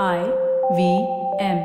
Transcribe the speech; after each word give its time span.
I 0.00 0.20
V 0.72 1.06
M. 1.38 1.58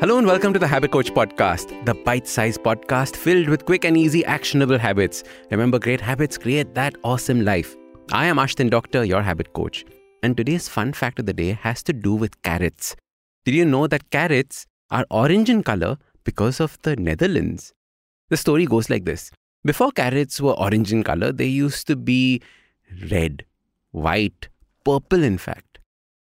Hello 0.00 0.18
and 0.18 0.24
welcome 0.28 0.52
to 0.52 0.60
the 0.60 0.68
Habit 0.68 0.92
Coach 0.92 1.12
Podcast, 1.12 1.84
the 1.84 1.94
bite 1.94 2.28
sized 2.28 2.60
podcast 2.62 3.16
filled 3.16 3.48
with 3.48 3.64
quick 3.64 3.84
and 3.84 3.96
easy 3.96 4.24
actionable 4.26 4.78
habits. 4.78 5.24
Remember, 5.50 5.80
great 5.80 6.00
habits 6.00 6.38
create 6.38 6.72
that 6.76 6.94
awesome 7.02 7.44
life. 7.44 7.74
I 8.12 8.26
am 8.26 8.36
Ashdin 8.36 8.70
Doctor, 8.70 9.04
your 9.04 9.22
habit 9.22 9.52
coach. 9.52 9.84
And 10.22 10.36
today's 10.36 10.68
fun 10.68 10.92
fact 10.92 11.18
of 11.18 11.26
the 11.26 11.32
day 11.32 11.58
has 11.62 11.82
to 11.82 11.92
do 11.92 12.14
with 12.14 12.40
carrots. 12.42 12.94
Did 13.44 13.56
you 13.56 13.64
know 13.64 13.88
that 13.88 14.08
carrots 14.10 14.66
are 14.92 15.04
orange 15.10 15.50
in 15.50 15.64
color 15.64 15.96
because 16.22 16.60
of 16.60 16.78
the 16.82 16.94
Netherlands? 16.94 17.72
The 18.30 18.36
story 18.36 18.66
goes 18.66 18.88
like 18.88 19.04
this 19.04 19.32
Before 19.64 19.92
carrots 19.92 20.40
were 20.40 20.58
orange 20.58 20.92
in 20.92 21.04
color, 21.04 21.30
they 21.30 21.46
used 21.46 21.86
to 21.86 21.94
be 21.94 22.42
red, 23.10 23.44
white, 23.92 24.48
purple, 24.84 25.22
in 25.22 25.38
fact. 25.38 25.78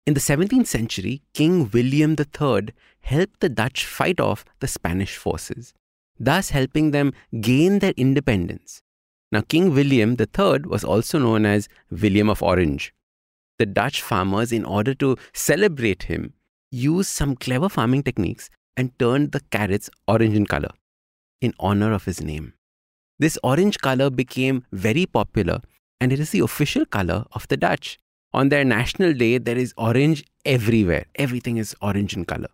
In 0.06 0.14
the 0.14 0.20
17th 0.20 0.68
century, 0.68 1.22
King 1.34 1.70
William 1.72 2.18
III 2.20 2.70
helped 3.02 3.40
the 3.40 3.48
Dutch 3.48 3.86
fight 3.86 4.20
off 4.20 4.44
the 4.60 4.68
Spanish 4.68 5.16
forces, 5.16 5.74
thus 6.20 6.50
helping 6.50 6.92
them 6.92 7.14
gain 7.40 7.80
their 7.80 7.94
independence. 7.96 8.82
Now, 9.32 9.42
King 9.42 9.74
William 9.74 10.18
III 10.20 10.64
was 10.66 10.84
also 10.84 11.18
known 11.18 11.46
as 11.46 11.70
William 11.90 12.30
of 12.30 12.44
Orange. 12.44 12.94
The 13.58 13.66
Dutch 13.66 14.02
farmers, 14.02 14.52
in 14.52 14.66
order 14.66 14.94
to 14.96 15.16
celebrate 15.32 16.04
him, 16.04 16.34
used 16.72 17.10
some 17.10 17.36
clever 17.36 17.70
farming 17.70 18.04
techniques 18.04 18.50
and 18.76 18.98
turned 19.00 19.32
the 19.32 19.42
carrots 19.52 19.90
orange 20.08 20.36
in 20.36 20.46
color 20.46 20.72
in 21.42 21.54
honor 21.60 21.94
of 21.94 22.04
his 22.04 22.22
name. 22.22 22.54
This 23.20 23.38
orange 23.44 23.78
color 23.80 24.10
became 24.10 24.66
very 24.72 25.06
popular 25.06 25.60
and 26.00 26.14
it 26.14 26.20
is 26.20 26.32
the 26.32 26.40
official 26.40 26.86
color 26.86 27.26
of 27.34 27.48
the 27.50 27.58
Dutch. 27.58 28.00
On 28.34 28.50
their 28.50 28.64
national 28.64 29.14
day, 29.14 29.38
there 29.38 29.58
is 29.58 29.74
orange 29.78 30.24
everywhere. 30.46 31.06
Everything 31.16 31.58
is 31.58 31.76
orange 31.82 32.16
in 32.16 32.24
color. 32.24 32.48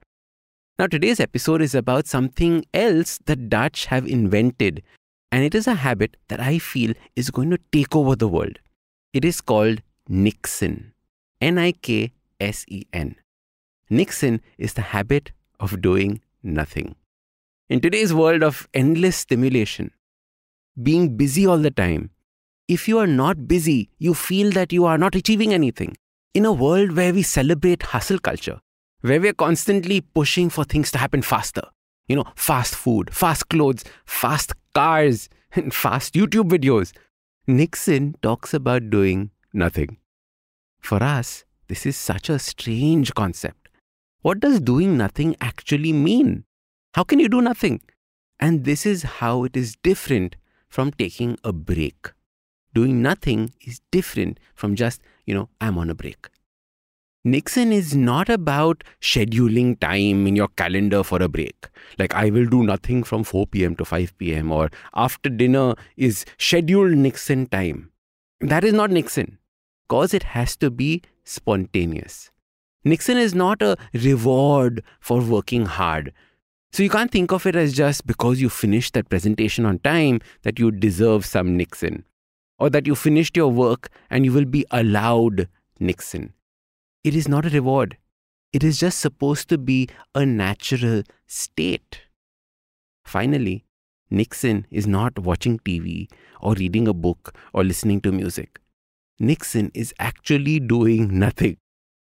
Now, 0.79 0.87
today's 0.87 1.19
episode 1.19 1.61
is 1.61 1.75
about 1.75 2.07
something 2.07 2.65
else 2.73 3.19
the 3.25 3.35
Dutch 3.35 3.85
have 3.85 4.07
invented, 4.07 4.81
and 5.31 5.43
it 5.43 5.53
is 5.53 5.67
a 5.67 5.75
habit 5.75 6.17
that 6.27 6.39
I 6.39 6.59
feel 6.59 6.93
is 7.15 7.29
going 7.29 7.49
to 7.51 7.59
take 7.71 7.95
over 7.95 8.15
the 8.15 8.27
world. 8.27 8.59
It 9.13 9.23
is 9.23 9.41
called 9.41 9.81
Niksen. 10.09 10.91
N 11.39 11.57
I 11.57 11.73
K 11.73 12.11
S 12.39 12.65
E 12.67 12.83
N. 12.91 13.15
Niksen 13.91 14.39
is 14.57 14.73
the 14.73 14.81
habit 14.81 15.31
of 15.59 15.81
doing 15.81 16.21
nothing. 16.41 16.95
In 17.69 17.79
today's 17.79 18.13
world 18.13 18.43
of 18.43 18.67
endless 18.73 19.15
stimulation, 19.15 19.91
being 20.81 21.17
busy 21.17 21.45
all 21.45 21.57
the 21.57 21.71
time, 21.71 22.11
if 22.67 22.87
you 22.87 22.97
are 22.97 23.07
not 23.07 23.47
busy, 23.47 23.89
you 23.99 24.13
feel 24.13 24.51
that 24.51 24.73
you 24.73 24.85
are 24.85 24.97
not 24.97 25.15
achieving 25.15 25.53
anything. 25.53 25.95
In 26.33 26.45
a 26.45 26.51
world 26.51 26.95
where 26.95 27.13
we 27.13 27.21
celebrate 27.21 27.83
hustle 27.83 28.19
culture, 28.19 28.59
where 29.01 29.21
we 29.21 29.29
are 29.29 29.33
constantly 29.33 30.01
pushing 30.01 30.49
for 30.49 30.63
things 30.63 30.91
to 30.91 30.97
happen 30.97 31.21
faster, 31.21 31.61
you 32.07 32.15
know, 32.15 32.25
fast 32.35 32.75
food, 32.75 33.13
fast 33.13 33.49
clothes, 33.49 33.83
fast 34.05 34.53
cars, 34.73 35.29
and 35.53 35.73
fast 35.73 36.13
YouTube 36.13 36.49
videos, 36.49 36.91
Niksen 37.47 38.15
talks 38.21 38.53
about 38.53 38.89
doing 38.89 39.31
nothing. 39.53 39.97
For 40.79 41.01
us, 41.01 41.45
this 41.67 41.85
is 41.85 41.95
such 41.95 42.29
a 42.29 42.39
strange 42.39 43.13
concept. 43.13 43.69
What 44.21 44.39
does 44.39 44.59
doing 44.59 44.97
nothing 44.97 45.35
actually 45.39 45.93
mean? 45.93 46.45
How 46.95 47.03
can 47.03 47.19
you 47.19 47.29
do 47.29 47.41
nothing? 47.41 47.81
And 48.39 48.65
this 48.65 48.85
is 48.85 49.03
how 49.03 49.43
it 49.43 49.55
is 49.55 49.75
different 49.83 50.35
from 50.75 50.91
taking 50.91 51.37
a 51.43 51.53
break 51.71 52.15
doing 52.75 53.01
nothing 53.01 53.53
is 53.61 53.81
different 53.91 54.39
from 54.53 54.75
just, 54.75 55.01
you 55.25 55.33
know, 55.33 55.49
I'm 55.59 55.77
on 55.77 55.89
a 55.89 55.95
break. 55.95 56.27
Niksen 57.25 57.71
is 57.71 57.95
not 57.95 58.29
about 58.29 58.83
scheduling 59.01 59.79
time 59.79 60.27
in 60.27 60.35
your 60.35 60.49
calendar 60.49 61.01
for 61.01 61.23
a 61.23 61.27
break. 61.27 61.69
Like, 61.97 62.13
I 62.13 62.29
will 62.29 62.45
do 62.45 62.63
nothing 62.63 63.03
from 63.03 63.23
4 63.23 63.47
p.m. 63.47 63.75
to 63.77 63.85
5 63.85 64.17
p.m. 64.19 64.51
or 64.51 64.69
after 64.93 65.29
dinner 65.29 65.73
is 65.97 66.25
scheduled 66.37 66.91
Niksen 66.91 67.49
time. 67.49 67.91
That 68.41 68.63
is 68.63 68.73
not 68.73 68.91
Niksen, 68.91 69.37
because 69.87 70.13
it 70.13 70.23
has 70.23 70.55
to 70.57 70.69
be 70.69 71.01
spontaneous. 71.23 72.29
Niksen 72.85 73.15
is 73.15 73.33
not 73.33 73.63
a 73.63 73.77
reward 73.93 74.83
for 74.99 75.21
working 75.21 75.65
hard. 75.65 76.13
So 76.71 76.83
you 76.83 76.89
can't 76.89 77.11
think 77.11 77.31
of 77.31 77.45
it 77.45 77.55
as 77.55 77.73
just 77.73 78.05
because 78.05 78.41
you 78.41 78.49
finished 78.49 78.93
that 78.93 79.09
presentation 79.09 79.65
on 79.65 79.79
time 79.79 80.19
that 80.43 80.59
you 80.59 80.71
deserve 80.71 81.25
some 81.25 81.57
Niksen, 81.57 82.03
or 82.59 82.69
that 82.69 82.85
you 82.85 82.95
finished 82.95 83.37
your 83.37 83.49
work 83.49 83.89
and 84.09 84.25
you 84.25 84.33
will 84.33 84.45
be 84.45 84.65
allowed 84.71 85.47
Niksen. 85.79 86.31
It 87.03 87.15
is 87.15 87.27
not 87.27 87.45
a 87.45 87.49
reward. 87.49 87.97
It 88.51 88.63
is 88.63 88.79
just 88.79 88.99
supposed 88.99 89.47
to 89.49 89.57
be 89.57 89.89
a 90.13 90.25
natural 90.25 91.03
state. 91.27 92.01
Finally, 93.03 93.65
Niksen 94.11 94.65
is 94.71 94.87
not 94.87 95.19
watching 95.19 95.59
TV 95.59 96.09
or 96.41 96.53
reading 96.53 96.87
a 96.87 96.93
book 96.93 97.35
or 97.53 97.63
listening 97.63 98.01
to 98.01 98.11
music. 98.11 98.59
Niksen 99.21 99.71
is 99.73 99.93
actually 99.99 100.59
doing 100.59 101.19
nothing, 101.19 101.57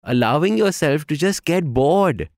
allowing 0.04 0.58
yourself 0.58 1.06
to 1.08 1.16
just 1.16 1.46
get 1.46 1.66
bored, 1.66 2.30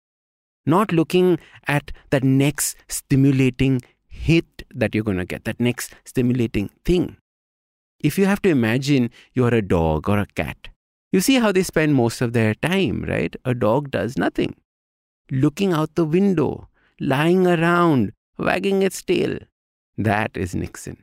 not 0.67 0.91
looking 0.91 1.39
at 1.67 1.91
that 2.09 2.23
next 2.23 2.75
stimulating 2.87 3.81
hit 4.07 4.63
that 4.73 4.93
you're 4.93 5.03
going 5.03 5.17
to 5.17 5.25
get, 5.25 5.45
that 5.45 5.59
next 5.59 5.95
stimulating 6.05 6.69
thing. 6.83 7.17
If 7.99 8.17
you 8.17 8.25
have 8.25 8.41
to 8.43 8.49
imagine 8.49 9.09
you're 9.33 9.53
a 9.53 9.61
dog 9.61 10.09
or 10.09 10.19
a 10.19 10.25
cat, 10.25 10.69
you 11.11 11.21
see 11.21 11.35
how 11.35 11.51
they 11.51 11.63
spend 11.63 11.95
most 11.95 12.21
of 12.21 12.33
their 12.33 12.53
time, 12.53 13.03
right? 13.07 13.35
A 13.45 13.53
dog 13.53 13.91
does 13.91 14.17
nothing. 14.17 14.55
Looking 15.31 15.73
out 15.73 15.95
the 15.95 16.05
window, 16.05 16.67
lying 16.99 17.47
around, 17.47 18.11
wagging 18.37 18.81
its 18.81 19.01
tail. 19.01 19.39
That 19.97 20.35
is 20.35 20.53
Niksen. 20.53 20.97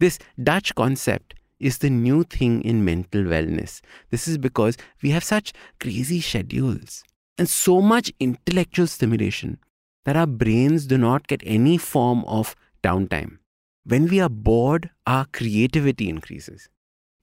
This 0.00 0.18
Dutch 0.42 0.74
concept 0.74 1.34
is 1.60 1.78
the 1.78 1.90
new 1.90 2.24
thing 2.24 2.62
in 2.62 2.84
mental 2.84 3.22
wellness. 3.22 3.80
This 4.10 4.26
is 4.26 4.38
because 4.38 4.76
we 5.02 5.10
have 5.10 5.22
such 5.22 5.52
crazy 5.78 6.20
schedules 6.20 7.04
and 7.38 7.48
so 7.48 7.80
much 7.80 8.12
intellectual 8.20 8.86
stimulation 8.86 9.58
that 10.04 10.16
our 10.16 10.26
brains 10.26 10.86
do 10.86 10.98
not 10.98 11.26
get 11.26 11.42
any 11.44 11.78
form 11.78 12.24
of 12.26 12.54
downtime 12.82 13.38
when 13.84 14.08
we 14.08 14.20
are 14.20 14.28
bored, 14.28 14.90
our 15.06 15.26
creativity 15.32 16.08
increases. 16.08 16.68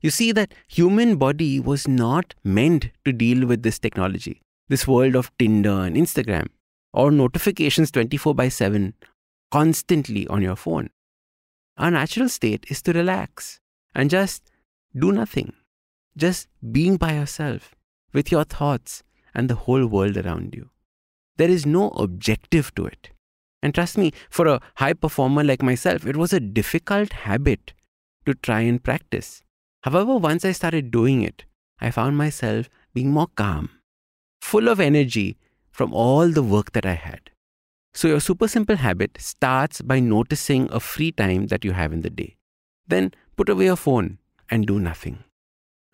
You 0.01 0.09
see 0.09 0.31
that 0.33 0.53
human 0.67 1.17
body 1.17 1.59
was 1.59 1.87
not 1.87 2.33
meant 2.43 2.89
to 3.05 3.11
deal 3.11 3.45
with 3.45 3.63
this 3.63 3.79
technology, 3.79 4.41
this 4.67 4.87
world 4.87 5.15
of 5.15 5.31
Tinder 5.37 5.81
and 5.81 5.95
Instagram, 5.95 6.47
or 6.93 7.11
notifications 7.11 7.91
24 7.91 8.35
by 8.35 8.49
7 8.49 8.93
constantly 9.51 10.27
on 10.27 10.41
your 10.41 10.55
phone. 10.55 10.89
Our 11.77 11.91
natural 11.91 12.29
state 12.29 12.65
is 12.69 12.81
to 12.83 12.93
relax 12.93 13.59
and 13.95 14.09
just 14.09 14.43
do 14.97 15.11
nothing, 15.11 15.53
just 16.17 16.47
being 16.71 16.97
by 16.97 17.13
yourself 17.13 17.75
with 18.13 18.31
your 18.31 18.43
thoughts 18.43 19.03
and 19.39 19.49
the 19.49 19.61
whole 19.65 19.87
world 19.87 20.17
around 20.17 20.53
you. 20.53 20.69
There 21.37 21.49
is 21.49 21.65
no 21.65 21.89
objective 22.05 22.73
to 22.75 22.85
it. 22.85 23.09
And 23.63 23.73
trust 23.73 23.97
me, 23.97 24.11
for 24.29 24.47
a 24.47 24.61
high 24.75 24.93
performer 24.93 25.43
like 25.43 25.63
myself, 25.63 26.05
it 26.05 26.15
was 26.15 26.33
a 26.33 26.39
difficult 26.39 27.13
habit 27.27 27.73
to 28.25 28.33
try 28.33 28.61
and 28.61 28.83
practice. 28.83 29.41
However, 29.83 30.17
once 30.17 30.45
I 30.45 30.51
started 30.51 30.91
doing 30.91 31.21
it, 31.21 31.45
I 31.79 31.91
found 31.91 32.17
myself 32.17 32.69
being 32.93 33.11
more 33.11 33.27
calm, 33.35 33.69
full 34.41 34.67
of 34.67 34.79
energy 34.79 35.37
from 35.71 35.93
all 35.93 36.29
the 36.29 36.43
work 36.43 36.73
that 36.73 36.85
I 36.85 36.95
had. 36.95 37.29
So, 37.93 38.07
your 38.07 38.19
super 38.19 38.47
simple 38.47 38.75
habit 38.75 39.17
starts 39.19 39.81
by 39.81 39.99
noticing 39.99 40.67
a 40.71 40.79
free 40.79 41.11
time 41.11 41.47
that 41.47 41.65
you 41.65 41.71
have 41.71 41.93
in 41.93 42.01
the 42.01 42.09
day. 42.09 42.35
Then 42.87 43.11
put 43.35 43.49
away 43.49 43.65
your 43.65 43.77
phone 43.77 44.19
and 44.49 44.67
do 44.67 44.79
nothing. 44.79 45.23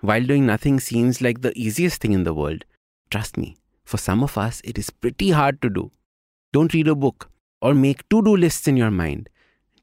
While 0.01 0.23
doing 0.23 0.45
nothing 0.45 0.79
seems 0.79 1.21
like 1.21 1.41
the 1.41 1.53
easiest 1.55 2.01
thing 2.01 2.13
in 2.13 2.23
the 2.23 2.33
world, 2.33 2.65
trust 3.09 3.37
me, 3.37 3.57
for 3.83 3.97
some 3.97 4.23
of 4.23 4.37
us, 4.37 4.61
it 4.63 4.77
is 4.77 4.89
pretty 4.89 5.31
hard 5.31 5.61
to 5.61 5.69
do. 5.69 5.91
Don't 6.53 6.73
read 6.73 6.87
a 6.87 6.95
book, 6.95 7.29
or 7.61 7.73
make 7.73 8.07
to 8.09 8.21
do 8.21 8.35
lists 8.35 8.67
in 8.67 8.77
your 8.77 8.91
mind. 8.91 9.29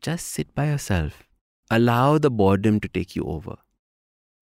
Just 0.00 0.26
sit 0.26 0.54
by 0.54 0.66
yourself. 0.66 1.22
Allow 1.70 2.18
the 2.18 2.30
boredom 2.30 2.80
to 2.80 2.88
take 2.88 3.14
you 3.14 3.24
over. 3.24 3.56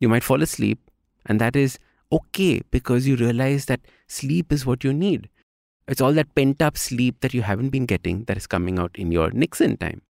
You 0.01 0.09
might 0.09 0.25
fall 0.25 0.43
asleep, 0.43 0.79
and 1.27 1.41
that 1.41 1.55
is 1.55 1.79
okay 2.11 2.63
because 2.71 3.07
you 3.07 3.17
realize 3.17 3.67
that 3.67 3.81
sleep 4.09 4.53
is 4.53 4.65
what 4.65 4.83
you 4.83 4.93
need. 4.93 5.29
It's 5.87 6.01
all 6.01 6.13
that 6.15 6.35
pent 6.35 6.63
up 6.63 6.79
sleep 6.79 7.21
that 7.21 7.35
you 7.35 7.43
haven't 7.43 7.71
been 7.71 7.87
getting 7.87 8.25
that 8.25 8.37
is 8.37 8.47
coming 8.47 8.79
out 8.79 8.93
in 8.95 9.13
your 9.13 9.31
Niksen 9.31 9.79
time. 9.79 10.03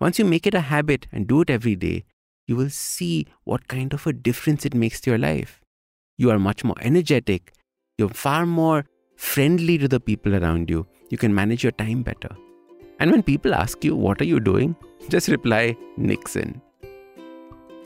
Once 0.00 0.18
you 0.18 0.24
make 0.24 0.46
it 0.46 0.54
a 0.54 0.60
habit 0.60 1.06
and 1.12 1.26
do 1.26 1.40
it 1.40 1.50
every 1.50 1.76
day, 1.76 2.04
you 2.46 2.56
will 2.56 2.70
see 2.70 3.26
what 3.44 3.68
kind 3.68 3.92
of 3.92 4.06
a 4.06 4.12
difference 4.12 4.66
it 4.66 4.74
makes 4.74 5.00
to 5.00 5.10
your 5.10 5.18
life. 5.18 5.60
You 6.18 6.30
are 6.30 6.38
much 6.38 6.64
more 6.64 6.76
energetic. 6.80 7.52
You're 7.96 8.08
far 8.08 8.44
more 8.44 8.86
friendly 9.16 9.78
to 9.78 9.86
the 9.86 10.00
people 10.00 10.34
around 10.34 10.68
you. 10.68 10.84
You 11.10 11.18
can 11.18 11.32
manage 11.32 11.62
your 11.62 11.72
time 11.72 12.02
better. 12.02 12.30
And 12.98 13.10
when 13.12 13.22
people 13.22 13.54
ask 13.54 13.84
you, 13.84 13.94
What 13.94 14.20
are 14.20 14.24
you 14.24 14.40
doing? 14.40 14.74
just 15.10 15.28
reply, 15.28 15.76
Niksen. 15.98 16.60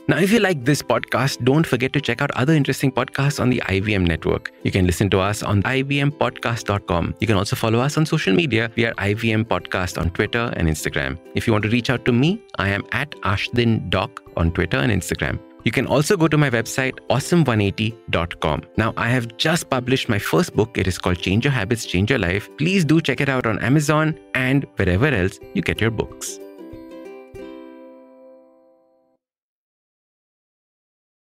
Now, 0.07 0.17
if 0.17 0.31
you 0.31 0.39
like 0.39 0.65
this 0.65 0.81
podcast, 0.81 1.43
don't 1.45 1.67
forget 1.67 1.93
to 1.93 2.01
check 2.01 2.23
out 2.23 2.31
other 2.31 2.53
interesting 2.53 2.91
podcasts 2.91 3.39
on 3.39 3.51
the 3.51 3.61
IVM 3.67 4.07
network. 4.07 4.51
You 4.63 4.71
can 4.71 4.87
listen 4.87 5.09
to 5.11 5.19
us 5.19 5.43
on 5.43 5.61
ivmpodcast.com. 5.63 7.13
You 7.19 7.27
can 7.27 7.37
also 7.37 7.55
follow 7.55 7.79
us 7.79 7.95
on 7.97 8.07
social 8.07 8.33
media. 8.33 8.71
We 8.75 8.85
are 8.85 8.93
IVM 8.95 9.43
Podcast 9.43 10.01
on 10.01 10.09
Twitter 10.09 10.51
and 10.57 10.67
Instagram. 10.67 11.19
If 11.35 11.45
you 11.45 11.53
want 11.53 11.63
to 11.65 11.69
reach 11.69 11.91
out 11.91 12.05
to 12.05 12.11
me, 12.11 12.41
I 12.57 12.69
am 12.69 12.83
at 12.93 13.11
Ashdin 13.21 13.91
Doc 13.91 14.23
on 14.35 14.51
Twitter 14.51 14.77
and 14.77 14.91
Instagram. 14.91 15.39
You 15.63 15.71
can 15.71 15.87
also 15.87 16.15
go 16.15 16.27
to 16.27 16.37
my 16.37 16.49
website, 16.49 16.97
awesome180.com. 17.09 18.63
Now, 18.77 18.93
I 18.97 19.09
have 19.09 19.37
just 19.37 19.69
published 19.69 20.09
my 20.09 20.19
first 20.19 20.55
book. 20.55 20.77
It 20.77 20.87
is 20.87 20.97
called 20.97 21.19
Change 21.19 21.45
Your 21.45 21.51
Habits, 21.51 21.85
Change 21.85 22.09
Your 22.09 22.19
Life. 22.19 22.49
Please 22.57 22.85
do 22.85 23.01
check 23.01 23.21
it 23.21 23.29
out 23.29 23.45
on 23.45 23.59
Amazon 23.59 24.17
and 24.33 24.65
wherever 24.77 25.07
else 25.07 25.39
you 25.53 25.61
get 25.61 25.81
your 25.81 25.91
books. 25.91 26.39